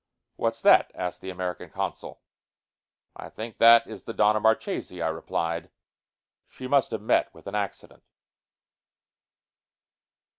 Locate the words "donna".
4.15-4.39